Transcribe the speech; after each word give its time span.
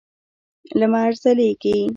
لمر 0.79 1.11
ځلېږي. 1.21 1.77